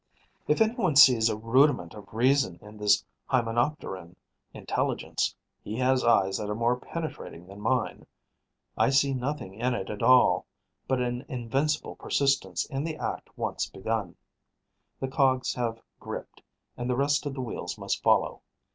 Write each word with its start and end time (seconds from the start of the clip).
If 0.47 0.61
any 0.61 0.73
one 0.73 0.95
sees 0.95 1.29
a 1.29 1.35
rudiment 1.37 1.93
of 1.93 2.11
reason 2.11 2.57
in 2.63 2.75
this 2.77 3.05
Hymenopteron 3.27 4.15
intelligence, 4.51 5.35
he 5.63 5.75
has 5.75 6.03
eyes 6.03 6.39
that 6.39 6.49
are 6.49 6.55
more 6.55 6.79
penetrating 6.79 7.45
than 7.45 7.61
mine. 7.61 8.07
I 8.75 8.89
see 8.89 9.13
nothing 9.13 9.53
in 9.53 9.75
it 9.75 10.01
all 10.01 10.47
but 10.87 11.01
an 11.01 11.23
invincible 11.29 11.97
persistence 11.97 12.65
in 12.65 12.83
the 12.83 12.97
act 12.97 13.29
once 13.37 13.69
begun. 13.69 14.15
The 14.99 15.07
cogs 15.07 15.53
have 15.53 15.79
gripped; 15.99 16.41
and 16.75 16.89
the 16.89 16.95
rest 16.97 17.27
of 17.27 17.35
the 17.35 17.41
wheels 17.41 17.77
must 17.77 18.01
follow. 18.01 18.41